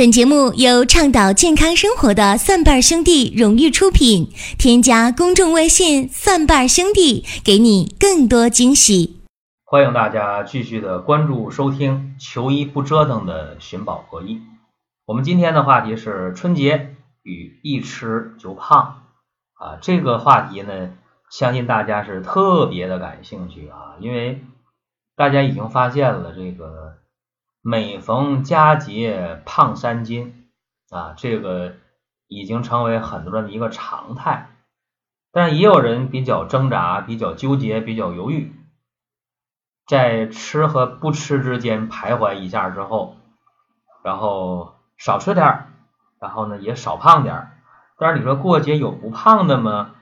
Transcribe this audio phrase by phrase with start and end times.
[0.00, 4.30] 本节目由倡导健康生活的蒜瓣兄弟荣誉出品。
[4.58, 9.20] 添加公众微信“蒜瓣兄弟”，给你更多惊喜。
[9.62, 14.40] 欢迎大家继续的关注收听“求医不折腾”的寻宝国医。
[15.04, 19.02] 我们今天的话题是春节与一吃就胖
[19.52, 20.94] 啊，这个话题呢，
[21.30, 24.42] 相信大家是特别的感兴趣啊，因为
[25.14, 26.99] 大家已经发现了这个。
[27.62, 30.48] 每逢佳节胖三斤
[30.88, 31.74] 啊，这个
[32.26, 34.48] 已经成为很多人的一个常态。
[35.30, 38.52] 但也有人比较挣扎、比较纠结、比较犹豫，
[39.86, 43.16] 在吃和不吃之间徘徊一下之后，
[44.02, 45.66] 然后少吃点
[46.18, 47.50] 然后呢也少胖点
[47.98, 49.92] 但是你说过节有不胖的吗？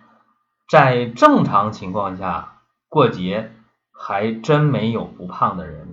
[0.69, 3.53] 在正常情况下，过节
[3.91, 5.88] 还真没有不胖的人。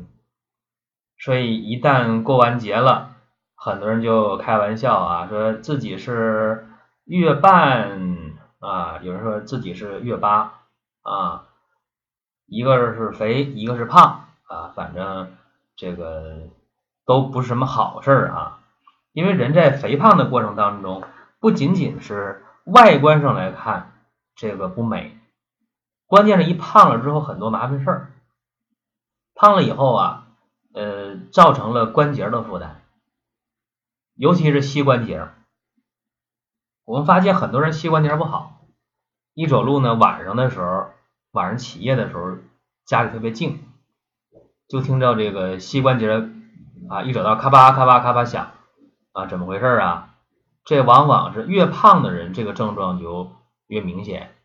[1.26, 3.16] 所以一旦过完节了，
[3.56, 6.68] 很多人就开玩笑啊，说自己是
[7.06, 10.54] 月半啊，有人说自己是月八
[11.02, 11.46] 啊，
[12.46, 15.36] 一个是肥，一个是胖啊，反正
[15.76, 16.44] 这个
[17.08, 18.60] 都不是什么好事啊。
[19.12, 21.04] 因为人在肥胖的过程当中，
[21.40, 23.94] 不仅仅是外观上来看
[24.36, 25.18] 这个不美，
[26.06, 28.12] 关键是一胖了之后很多麻烦事儿，
[29.34, 30.22] 胖了以后啊。
[30.76, 32.82] 呃，造成了关节的负担，
[34.14, 35.30] 尤其是膝关节。
[36.84, 38.68] 我们发现很多人膝关节不好，
[39.34, 40.88] 一走路呢，晚上的时候，
[41.32, 42.40] 晚上起夜的时候，
[42.86, 43.64] 家里特别静，
[44.68, 46.30] 就听到这个膝关节
[46.90, 48.52] 啊，一走道咔吧咔吧咔吧响
[49.14, 50.18] 啊，怎么回事啊？
[50.66, 53.32] 这往往是越胖的人，这个症状就
[53.68, 54.36] 越明显，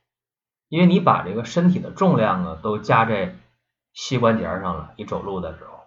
[0.69, 3.37] 因为你把这个身体的重量啊都加在
[3.93, 5.80] 膝关节上了，你走路的时候。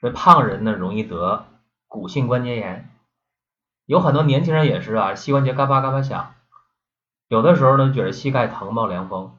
[0.00, 1.46] 这胖人呢，容易得
[1.88, 2.88] 骨性关节炎，
[3.84, 6.34] 有很多年轻人也是啊，膝关节嘎巴嘎巴响，
[7.26, 9.36] 有的时候呢，觉得膝盖疼冒凉风，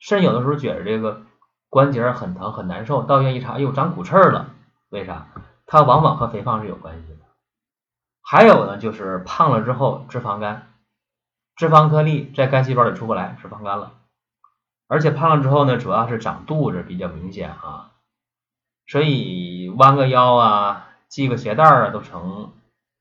[0.00, 1.22] 甚至有的时候觉得这个
[1.68, 4.50] 关节很疼很难受，到医院一查，哎呦，长骨刺了，
[4.88, 5.28] 为啥？
[5.66, 7.18] 它往往和肥胖是有关系的。
[8.20, 10.72] 还有呢，就是胖了之后脂肪肝，
[11.54, 13.92] 脂肪颗粒在肝细胞里出不来，脂肪肝了，
[14.88, 17.92] 而且胖了之后呢，主要是长肚子比较明显啊。
[18.86, 22.52] 所以弯个腰啊，系个鞋带啊，都成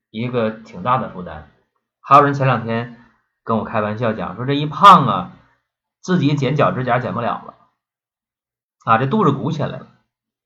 [0.09, 1.49] 一个挺大的负担。
[1.99, 2.97] 还有人前两天
[3.44, 5.31] 跟我开玩笑讲说，这一胖啊，
[6.01, 7.53] 自己剪脚趾甲剪不了了
[8.85, 9.88] 啊，这肚子鼓起来了。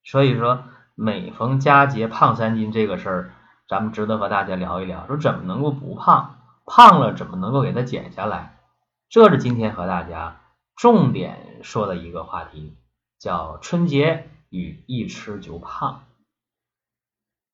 [0.03, 0.63] 所以说，
[0.95, 3.31] 每逢佳节胖三斤这个事儿，
[3.67, 8.57] 咱们值得和大家聊一聊，说怎么能够不胖，胖了怎么能够给它减下来？
[9.09, 10.41] 这是今天和大家
[10.75, 12.77] 重点说的一个话题，
[13.19, 14.29] 叫春节。
[14.49, 16.03] 与一吃就胖。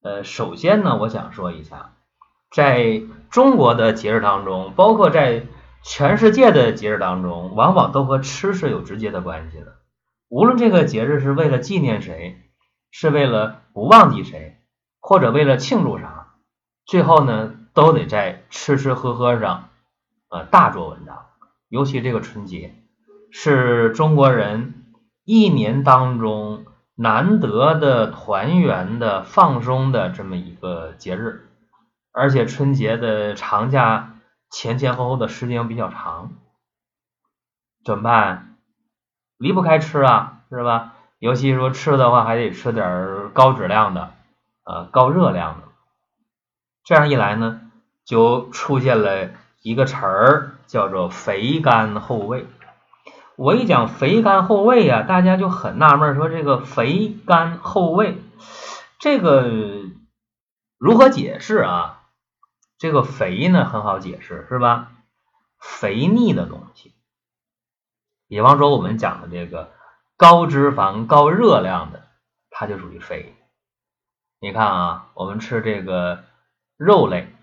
[0.02, 1.94] 呃，首先呢，我想说一下，
[2.52, 5.46] 在中国的节日当中，包括在
[5.82, 9.78] 全世界的节日当中，往往都和吃是有直接的关系的。
[10.28, 12.42] 无论这个节日是为了纪念谁，
[12.92, 14.58] 是为了不忘记谁，
[15.00, 16.36] 或者为了庆祝啥，
[16.86, 19.70] 最后呢，都得在吃吃喝喝上
[20.28, 21.28] 呃大做文章。
[21.70, 22.76] 尤其这个春节，
[23.32, 24.84] 是中国人
[25.24, 26.66] 一年当中。
[26.96, 31.50] 难得的团圆的放松的这么一个节日，
[32.12, 34.20] 而且春节的长假
[34.52, 36.34] 前前后后的时间比较长，
[37.84, 38.56] 怎么办？
[39.38, 40.94] 离不开吃啊，是吧？
[41.20, 44.12] 尤其说吃的话，还得吃点高质量的，
[44.64, 45.68] 呃，高热量的。
[46.84, 47.62] 这样一来呢，
[48.06, 52.46] 就出现了一个词儿，叫做“肥甘厚味”。
[53.36, 58.18] 我一讲肥甘厚味啊，大家就很纳闷，说这个肥甘厚味，
[59.00, 59.50] 这个
[60.78, 62.02] 如何解释啊？
[62.78, 64.92] 这个肥呢很好解释，是吧？
[65.60, 66.94] 肥腻的东西，
[68.28, 69.72] 比方说我们讲的这个
[70.18, 72.08] 高脂肪、高热量的，
[72.50, 73.34] 它就属于肥。
[74.40, 76.26] 你看啊，我们吃这个
[76.76, 77.34] 肉类，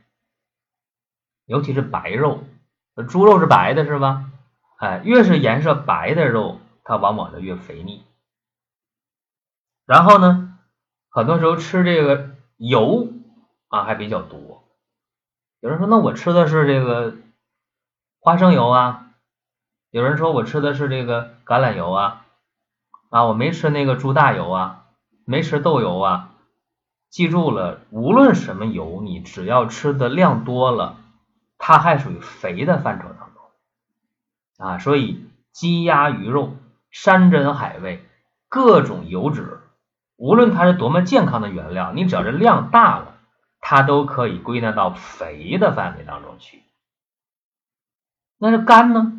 [1.47, 2.45] 尤其是白肉，
[3.09, 4.31] 猪肉是白的，是吧？
[4.81, 8.03] 哎，越是颜色白的肉，它往往就越肥腻。
[9.85, 10.59] 然后呢，
[11.11, 13.09] 很多时候吃这个油
[13.69, 14.65] 啊还比较多。
[15.61, 17.15] 有人说，那我吃的是这个
[18.21, 19.11] 花生油啊。
[19.91, 22.25] 有人说我吃的是这个橄榄油啊。
[23.11, 24.87] 啊，我没吃那个猪大油啊，
[25.27, 26.37] 没吃豆油啊。
[27.11, 30.97] 记住了，无论什么油，你只要吃的量多了，
[31.59, 33.10] 它还属于肥的范畴。
[34.61, 36.55] 啊，所以鸡鸭鱼肉、
[36.91, 38.05] 山珍海味、
[38.49, 39.59] 各种油脂，
[40.17, 43.15] 无论它是多么健康的原料，你只要是量大了，
[43.61, 46.63] 它都可以归纳到肥的范围当中去。
[48.39, 49.13] 那是甘呢？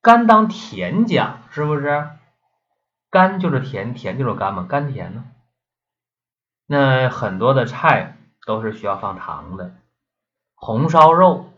[0.00, 2.08] 甘当甜讲，是不是？
[3.10, 5.24] 甘就是甜，甜就是甘嘛，甘甜呢？
[6.66, 8.16] 那很多的菜
[8.46, 9.74] 都是需要放糖的，
[10.54, 11.50] 红烧肉、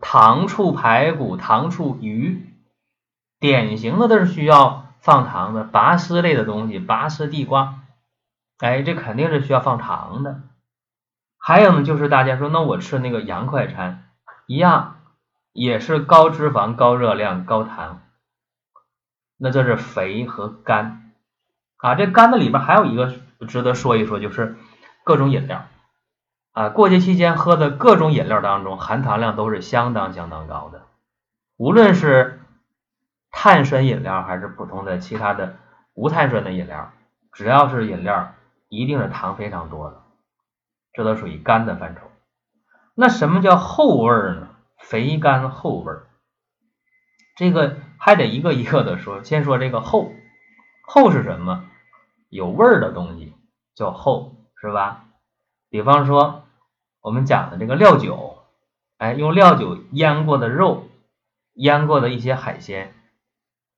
[0.00, 2.49] 糖醋排骨、糖醋鱼，
[3.40, 5.64] 典型的都是需要放糖的。
[5.64, 7.80] 拔丝类的东西，拔丝地瓜，
[8.58, 10.42] 哎，这肯定是需要放糖的。
[11.38, 14.04] 还有呢，就是大家说，那我吃那个洋快餐
[14.46, 14.98] 一样。
[15.52, 18.02] 也是高脂肪、高热量、高糖，
[19.36, 21.10] 那这是肥和甘
[21.78, 21.96] 啊。
[21.96, 23.12] 这甘的里边还有一个
[23.48, 24.56] 值得说一说，就是
[25.02, 25.66] 各种饮料
[26.52, 26.68] 啊。
[26.68, 30.82] 过节期间喝的各种饮料当中，含糖量都是相当相当高的。
[31.56, 32.39] 无论是
[33.30, 35.56] 碳酸饮料还是普通的其他的
[35.94, 36.92] 无碳酸的饮料，
[37.32, 38.34] 只要是饮料，
[38.68, 40.02] 一定是糖非常多的，
[40.92, 42.02] 这都属于干的范畴。
[42.94, 44.48] 那什么叫后味呢？
[44.78, 46.06] 肥甘厚味儿，
[47.36, 49.22] 这个还得一个一个的说。
[49.22, 50.10] 先说这个厚，
[50.82, 51.66] 厚是什么？
[52.30, 53.34] 有味儿的东西
[53.74, 55.04] 叫厚，是吧？
[55.68, 56.44] 比方说
[57.02, 58.38] 我们讲的这个料酒，
[58.96, 60.88] 哎，用料酒腌过的肉，
[61.54, 62.94] 腌过的一些海鲜，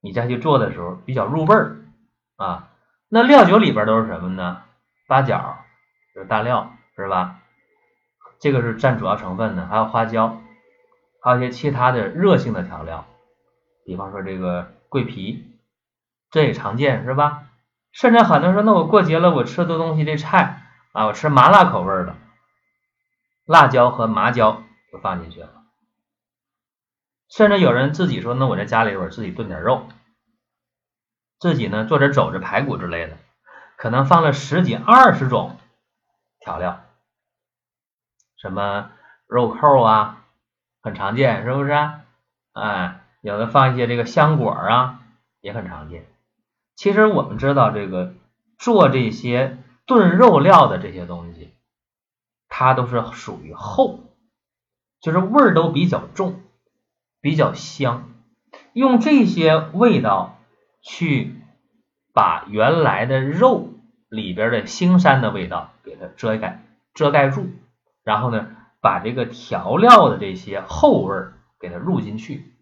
[0.03, 1.77] 你再去做的时候比较入味儿
[2.37, 2.69] 啊。
[3.09, 4.63] 那料酒里边都是什么呢？
[5.07, 5.57] 八角，
[6.15, 7.39] 就是大料，是吧？
[8.41, 10.41] 这个是占主要成分的，还有花椒。
[11.23, 13.07] 还有一些其他的热性的调料，
[13.85, 15.57] 比方说这个桂皮，
[16.33, 17.45] 这也常见是吧？
[17.93, 22.17] 甚至很多人说，那我过节了，我吃的东西这菜啊，我吃麻辣口味的，
[23.47, 25.62] 辣椒和麻椒就放进去了。
[27.35, 29.89] 甚至有人自己说，那我在家里边自己炖点肉，
[31.39, 33.17] 自己呢做点肘子排骨之类的，
[33.77, 35.57] 可能放了十几二十种
[36.41, 36.85] 调料，
[38.37, 38.91] 什么
[39.27, 40.19] 肉扣啊。
[40.85, 41.71] 很常见，是不是？
[42.55, 45.01] 哎，有的放一些这个香果啊，
[45.41, 46.07] 也很常见。
[46.75, 48.15] 其实我们知道，这个
[48.59, 51.55] 做这些炖肉料的这些东西，
[52.49, 54.01] 它都是属于厚，
[55.01, 56.43] 就是味儿都比较重，
[57.23, 58.11] 比较香。
[58.75, 60.39] 用这些味道
[60.83, 61.35] 去
[62.13, 63.71] 把原来的肉
[64.11, 67.47] 里边的腥膻的味道给它遮盖遮盖住，
[68.05, 68.57] 然后呢？
[68.83, 71.15] 把这个调料的这些后味
[71.61, 72.53] 给它入进去，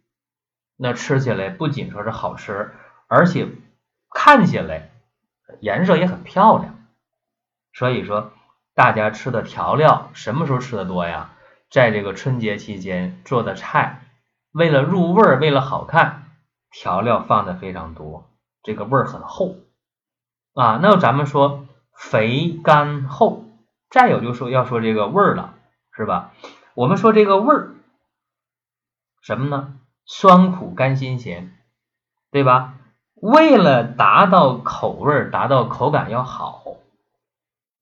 [0.76, 2.72] 那吃起来不仅说是好吃，
[3.08, 3.48] 而且
[4.10, 4.90] 看起来
[5.60, 6.84] 颜色也很漂亮。
[7.72, 8.34] 所以说，
[8.74, 11.30] 大家吃的调料什么时候吃的多呀？
[11.70, 14.02] 在这个春节期间做的菜，
[14.52, 16.24] 为了入味儿，为了好看，
[16.70, 18.30] 调料放的非常多，
[18.62, 19.56] 这个味儿很厚
[20.54, 20.78] 啊。
[20.82, 23.44] 那咱们说肥甘厚，
[23.90, 25.54] 再有就说要说这个味儿了。
[25.92, 26.32] 是吧？
[26.74, 27.74] 我们说这个味儿
[29.20, 29.74] 什么呢？
[30.06, 31.52] 酸苦甘辛咸，
[32.30, 32.74] 对吧？
[33.16, 36.62] 为了达到口味，达到口感要好，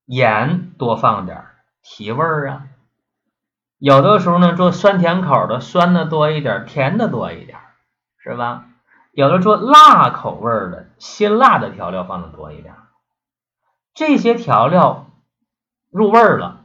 [0.05, 1.44] 盐多放点
[1.82, 2.67] 提味儿啊。
[3.79, 7.59] 有的时候呢，做酸甜口的，酸的多一点，甜的多一点，
[8.19, 8.67] 是吧？
[9.13, 12.75] 有的做辣口味的，辛辣的调料放的多一点。
[13.95, 15.11] 这些调料
[15.91, 16.65] 入味了。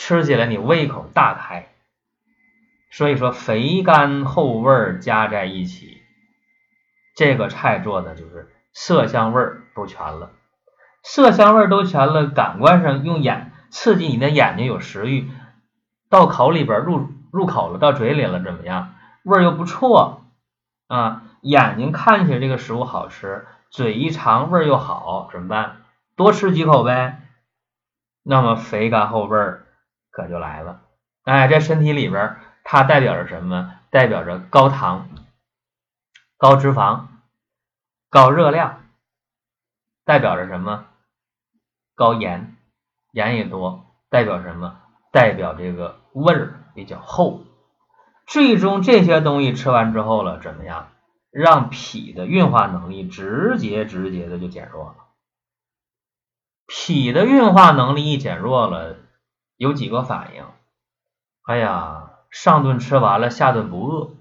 [0.00, 1.70] 吃起来你胃口大开，
[2.92, 6.00] 所以说肥甘厚味加在一起，
[7.16, 9.42] 这个菜做的就是色香味
[9.74, 10.30] 都全了，
[11.02, 15.28] 色香味都全了，感官上用眼刺激你的眼睛有食欲，
[16.08, 18.94] 到口里边入入口了，到嘴里了怎么样？
[19.24, 20.22] 味儿又不错
[20.86, 25.82] 啊，眼睛看起来这个食物好吃，嘴一尝味儿又好，怎么办？
[26.16, 27.20] 多吃几口呗。
[28.22, 29.64] 那么肥甘厚味儿。
[30.10, 30.80] 可就来了，
[31.22, 33.74] 哎，在身体里边，它代表着什么？
[33.90, 35.08] 代表着高糖、
[36.36, 37.06] 高脂肪、
[38.10, 38.82] 高热量，
[40.04, 40.86] 代表着什么？
[41.94, 42.56] 高盐，
[43.12, 44.80] 盐也多，代表什么？
[45.10, 47.44] 代表这个味儿比较厚。
[48.26, 50.88] 最终这些东西吃完之后了，怎么样？
[51.30, 54.96] 让脾的运化能力直接直接的就减弱了。
[56.66, 58.96] 脾的运化能力一减弱了。
[59.56, 60.44] 有几个反应？
[61.42, 64.12] 哎呀，上顿吃完了，下顿不饿。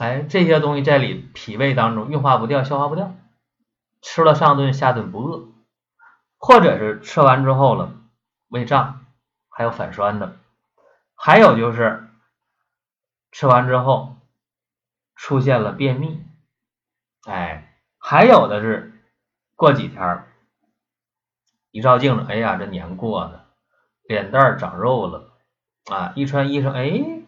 [0.00, 3.14] 哎，这些东西在里脾胃当中运化不掉，消化不掉。
[4.02, 5.46] 吃了上顿，下顿不饿，
[6.36, 7.92] 或者是吃完之后了
[8.48, 9.03] 胃胀，
[9.56, 10.36] 还有反酸的。
[11.14, 12.08] 还有就是
[13.30, 14.16] 吃完之后
[15.14, 16.22] 出现了便秘。
[17.24, 18.92] 哎，还有的是
[19.54, 20.24] 过几天
[21.70, 23.46] 一照镜子，哎呀，这年过的。
[24.02, 25.32] 脸蛋长肉了
[25.86, 27.24] 啊，一穿衣裳，哎，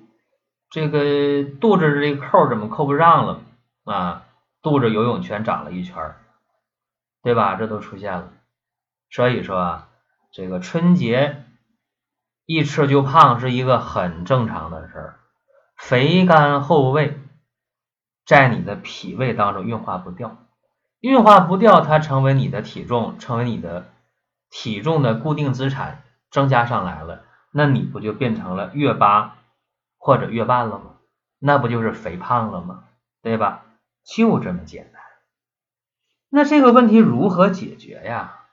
[0.69, 3.41] 这个肚子这扣怎么扣不上了
[3.85, 4.25] 啊？
[4.61, 6.17] 肚子游泳圈长了一圈，
[7.23, 7.55] 对吧？
[7.55, 8.33] 这都出现了。
[9.09, 9.89] 所以说啊，
[10.33, 11.46] 这个春节
[12.47, 15.21] 一吃就胖是一个很正常的事儿。
[15.77, 17.19] 肥甘厚味
[18.25, 20.39] 在你的脾胃当中运化不掉，
[21.01, 23.89] 运化不掉，它成为你的体重，成为你的
[24.49, 29.37] 体重的固定资产，增加上来了，那你不就变成了月八
[29.99, 30.97] 或者月半了吗？
[31.39, 32.85] 那不就是肥胖了吗？
[33.23, 33.65] 对吧？
[34.05, 35.03] 就这么简单。
[36.31, 38.46] 那这个问题如何解决呀？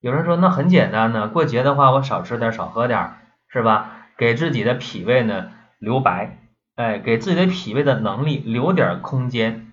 [0.00, 3.16] 有人说那很简单呢，过节的话我少吃点少喝点
[3.48, 4.06] 是吧？
[4.16, 6.38] 给自己的脾胃呢留白，
[6.74, 9.70] 哎，给自己的脾胃的能力留点空间，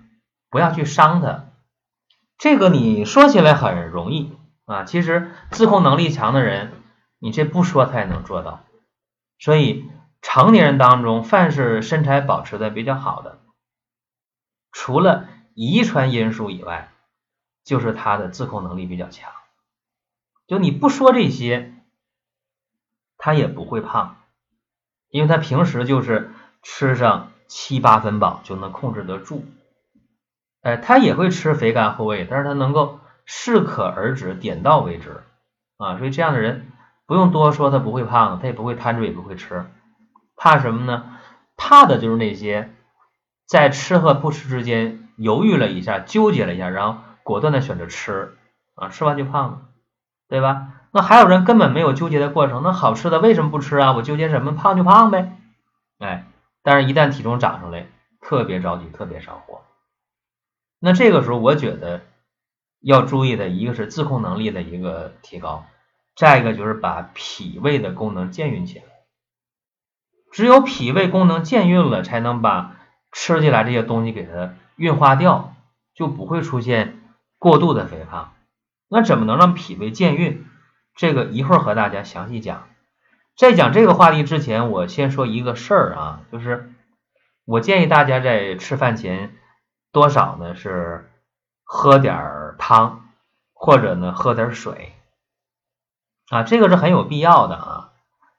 [0.50, 1.46] 不要去伤它。
[2.38, 6.72] 这个你说起来很容易啊，其实自控能力强的人，
[7.20, 8.64] 你这不说他也能做到。
[9.40, 9.90] 所以
[10.22, 13.40] 成年人当中，凡是身材保持的比较好的，
[14.72, 16.92] 除了遗传因素以外，
[17.64, 19.32] 就是他的自控能力比较强。
[20.48, 21.74] 就你不说这些，
[23.18, 24.18] 他也不会胖，
[25.10, 26.32] 因为他平时就是
[26.64, 29.46] 吃上七八分饱就能控制得住。
[30.62, 35.22] 哎，他也会吃肥甘厚味，但是他能够适可而止，点到为止
[35.78, 35.98] 啊。
[35.98, 36.72] 所以这样的人
[37.06, 39.66] 不用多说，他不会胖，他也不会贪嘴，也不会吃。
[40.36, 41.18] 怕什么呢？
[41.58, 42.74] 怕的就是那些
[43.46, 48.38] 在吃和不吃之间犹豫了一下，纠结了一下，然后果断的选择吃
[48.76, 49.62] 啊，吃完就胖了。
[50.30, 50.74] 对吧？
[50.92, 53.94] 那还有人根本没有纠结的过程，那好吃的为什么不吃啊？
[53.94, 54.54] 我纠结什么？
[54.54, 55.38] 胖就胖呗，
[56.00, 56.26] 哎，
[56.64, 57.88] 但是一旦体重涨上来，
[58.22, 59.62] 特别着急，特别上火。
[60.80, 62.02] 那这个时候，我觉得
[62.82, 65.66] 要注意的一个是自控能力的一个提高，
[66.16, 68.86] 再一个就是把脾胃的功能健运起来。
[70.32, 72.76] 只有脾胃功能健运了，才能把
[73.12, 75.54] 吃进来这些东西给它运化掉，
[75.96, 77.02] 就不会出现
[77.40, 78.34] 过度的肥胖。
[78.90, 80.46] 那怎么能让脾胃健运？
[80.96, 82.68] 这个一会儿和大家详细讲。
[83.36, 86.74] 在讲这个话题之前，我先说一个事儿啊，就是
[87.46, 89.36] 我建议大家在吃饭前
[89.92, 91.12] 多少呢是
[91.64, 93.10] 喝点汤，
[93.54, 94.94] 或者呢喝点水
[96.30, 97.94] 啊，这个是很有必要的啊。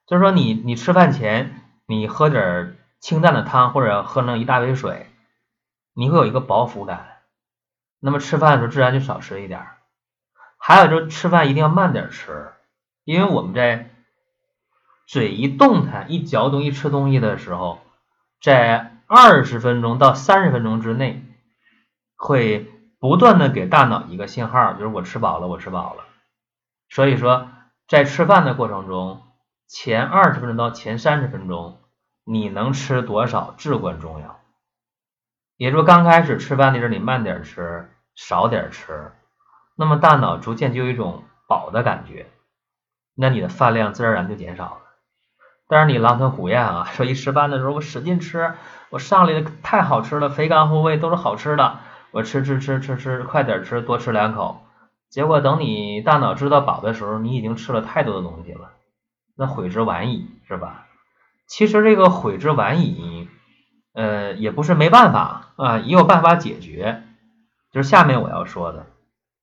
[0.07, 5.07] 就是说你你吃饭前你喝点清淡的汤，或者喝那一大杯水，
[5.95, 7.19] 你会有一个饱腹感，
[8.01, 9.65] 那么吃饭的时候自然就少吃一点。
[10.59, 12.53] 还有就是吃饭一定要慢点吃，
[13.05, 13.91] 因为我们在
[15.07, 17.81] 嘴一动弹、一嚼东西、吃东西的时候，
[18.43, 21.25] 在二十分钟到三十分钟之内，
[22.17, 26.05] 会不断的给大脑一个信号，就是我吃饱了，我吃饱了。
[26.91, 27.49] 所以说，
[27.87, 29.23] 在吃饭的过程中，
[29.67, 31.81] 前二十分钟到前三十分钟，
[32.25, 34.41] 你能吃多少至关重要。
[35.57, 39.13] 也就是，刚开始吃饭的时候，你慢点吃，少点吃。
[39.79, 42.27] 那么大脑逐渐就有一种饱的感觉，
[43.15, 44.81] 那你的饭量自然而然就减少了。
[45.69, 48.55] 但是你狼吞虎咽啊，说一吃饭的时候我使劲吃，
[48.91, 51.79] 我上来的太好吃了，肥甘厚味都是好吃的，
[52.11, 54.63] 我吃吃吃吃吃，快点吃，多吃两口。
[55.11, 58.73] 结果等你大脑知道饱的时候，你已经吃了太多的东西了，
[59.37, 60.87] 那悔之晚矣，是吧？
[61.47, 63.29] 其实这个悔之晚矣，
[63.95, 67.05] 呃，也不是没办法啊，也有办法解决，
[67.71, 68.87] 就是下面我要说的。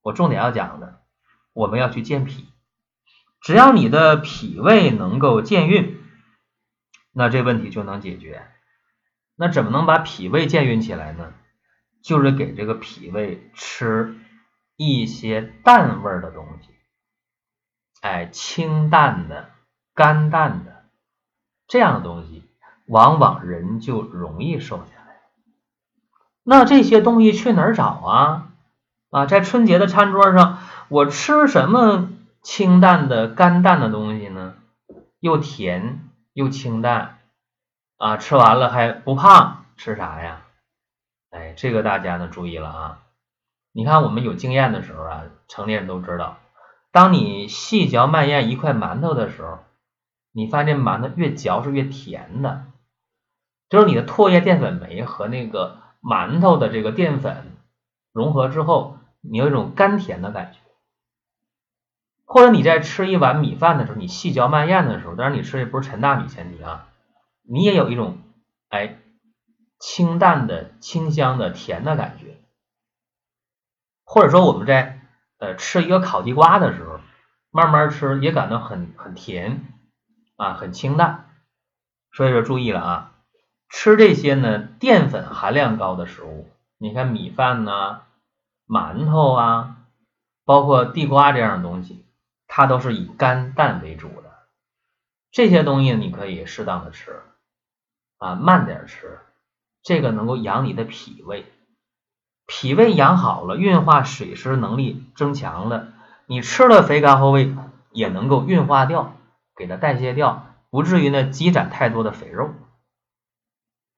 [0.05, 1.01] 我重点要讲的，
[1.51, 2.47] 我们要去健脾。
[3.41, 5.99] 只要你的脾胃能够健运，
[7.11, 8.45] 那这问题就能解决。
[9.35, 11.33] 那怎么能把脾胃健运起来呢？
[12.03, 14.15] 就是给这个脾胃吃
[14.75, 16.69] 一些淡味的东西，
[18.01, 19.49] 哎，清淡的、
[19.95, 20.85] 甘淡的
[21.67, 22.43] 这样的东西，
[22.85, 25.21] 往往人就容易瘦下来。
[26.43, 28.51] 那这些东西去哪儿找啊？
[29.15, 30.57] 啊，在春节的餐桌上，
[30.89, 32.09] 我吃什么
[32.41, 34.55] 清淡的、干淡的东西呢？
[35.21, 36.01] 又甜
[36.33, 37.19] 又清淡，
[37.95, 40.41] 啊，吃完了还不胖，吃啥呀？
[41.29, 42.99] 哎，这个大家呢注意了啊！
[43.71, 46.39] 你看我们有经验的时候啊，成年人都知道，
[46.91, 49.59] 当你细嚼慢咽一块馒头的时候，
[50.33, 52.65] 你发现馒头越嚼是越甜的，
[53.69, 57.55] 就是你的唾液淀粉酶和那个馒头的这个淀粉
[58.11, 58.97] 融合之后。
[59.31, 60.59] 你有一种甘甜的感觉，
[62.25, 66.87] 或者你在吃一碗米饭的时候，你细嚼慢咽的时候，当然你吃的不是陈大米前提啊，
[67.43, 68.17] 你也有一种
[68.69, 68.97] 哎
[69.79, 72.37] 清淡的、清香的、甜的感觉。
[74.03, 75.01] 或者说我们在
[75.39, 76.99] 呃吃一个烤地瓜的时候，
[77.51, 79.65] 慢慢吃也感到很很甜
[80.35, 81.29] 啊，很清淡。
[82.11, 83.11] 所以说注意了啊，
[83.69, 88.03] 吃这些呢淀粉含量高的食物，你看米饭呐、
[88.67, 89.77] 馒头啊，
[90.43, 92.05] 包括地瓜这样的东西，
[92.47, 94.31] 它都是以干淡为主的。
[95.31, 97.21] 这些东西你可以适当的吃
[98.17, 99.19] 啊，慢点吃，
[99.83, 101.45] 这个能够养你的脾胃，
[102.47, 105.89] 脾胃养好了，运化水湿能力增强了，
[106.25, 107.53] 你吃了肥甘厚味
[107.91, 109.17] 也能够运化掉，
[109.55, 110.47] 给它代谢掉。
[110.69, 112.53] 不至于呢积攒太多的肥肉，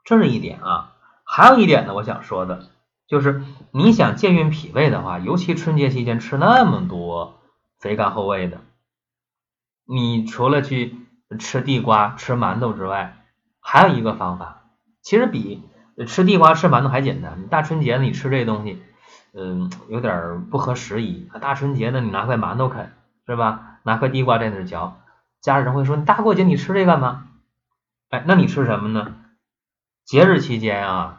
[0.03, 0.93] 这是一点啊。
[1.23, 2.69] 还有一点呢，我想说的
[3.07, 7.39] 就是，你想健运脾胃的话，尤其春节期间吃那么多
[7.79, 8.61] 肥甘厚味的，
[9.85, 10.95] 你除了去
[11.39, 13.23] 吃地瓜、吃馒头之外，
[13.61, 14.63] 还有一个方法，
[15.01, 15.63] 其实比
[16.05, 17.41] 吃地瓜、吃馒头还简单。
[17.41, 18.81] 你大春节的你吃这东西，
[19.33, 21.29] 嗯，有点不合时宜。
[21.41, 22.91] 大春节的你拿块馒头啃
[23.25, 23.79] 是吧？
[23.83, 24.99] 拿块地瓜在那嚼。
[25.39, 27.29] 家人会说：“你大过节你吃这干嘛？”
[28.09, 29.15] 哎，那你吃什么呢？
[30.03, 31.16] 节日期间啊，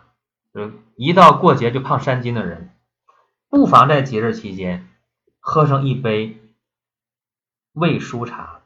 [0.59, 2.71] 就一到过节就胖三斤的人，
[3.49, 4.88] 不妨在节日期间
[5.38, 6.38] 喝上一杯
[7.73, 8.61] 胃舒茶。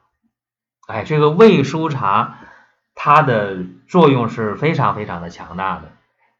[0.87, 2.39] 哎，这个胃舒茶
[2.95, 5.91] 它的作用是非常非常的强大的，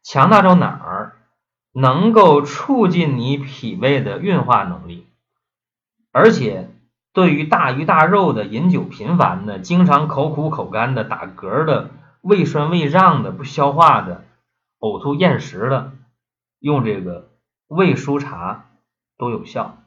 [0.04, 1.14] 强大到哪儿？
[1.72, 5.08] 能够促进你脾胃的运化能力，
[6.12, 6.70] 而且。
[7.16, 11.92] 对于大鱼大肉的、饮酒频繁的、经常口苦口干的、打嗝的、
[12.22, 14.26] 胃酸胃胀的、不消化的、
[14.84, 15.94] 呕吐厌食的，
[16.60, 17.32] 用这个
[17.68, 18.66] 胃舒茶
[19.18, 19.78] 都有效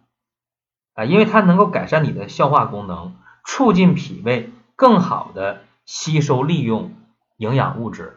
[0.95, 6.95] 啊，因为它能够改善你的消化功能，促进脾胃更好的吸收利用
[7.37, 8.17] 营养物质，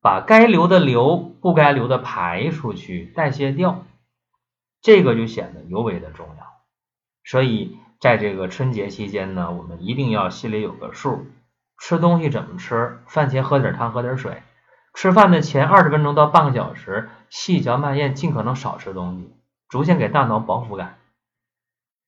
[0.00, 3.84] 把该流的流，不该流的排出去，代谢掉，
[4.80, 6.46] 这个就显得尤为的重要，
[7.24, 7.76] 所以。
[7.98, 11.24] 在这个春节期间呢，我们一定要心里有个数，
[11.78, 12.98] 吃东西怎么吃？
[13.06, 14.42] 饭前喝点汤，喝点水。
[14.96, 19.30] 吃饭的前二十分钟到半个小时，细嚼慢咽，尽可能少吃东西，
[19.68, 20.96] 逐渐给大脑饱腹感。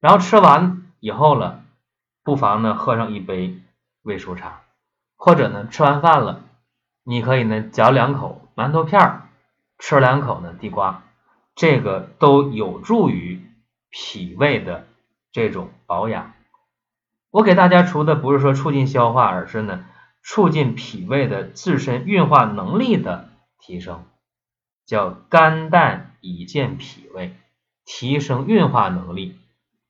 [0.01, 1.65] 然后吃完以后了，
[2.25, 3.61] 不妨呢喝上一杯
[4.01, 4.63] 胃舒茶，
[5.19, 6.41] 或者呢吃完饭了，
[7.05, 9.29] 你可以呢嚼两口馒头片儿，
[9.79, 11.03] 吃两口呢地瓜，
[11.55, 13.45] 这个都有助于
[13.91, 14.87] 脾胃的。
[15.31, 16.33] 这种保养，
[17.31, 19.85] 我给大家除的不是说促进消化，而是呢
[20.31, 24.05] 促进脾胃的自身运化能力的提升，
[24.85, 27.35] 叫肝胆以健脾胃，
[27.87, 29.39] 提升运化能力，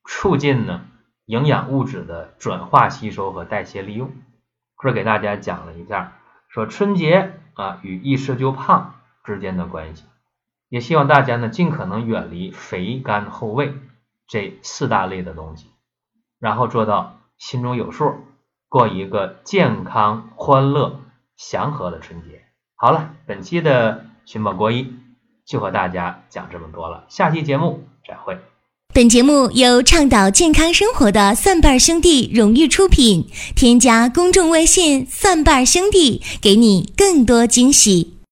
[0.05, 0.87] 促进呢
[1.25, 4.13] 营养物质的转化吸收和代谢利用。
[4.81, 10.05] 这给大家讲了一下，说春节啊与一吃就胖之间的关系，
[10.69, 13.73] 也希望大家呢尽可能远离肥甘厚味。
[14.25, 15.67] 这四大类的东西，
[16.39, 18.15] 然后做到心中有数，
[18.69, 21.01] 过一个健康、欢乐、
[21.35, 22.43] 祥和的春节。
[22.75, 24.93] 好了，本期的寻宝国医
[25.45, 28.37] 就和大家讲这么多了，下期节目再会。
[28.93, 38.18] 本节目由倡导健康生活的蒜瓣兄弟荣誉出品，添加公众微信“蒜瓣兄弟”，给你更多惊喜。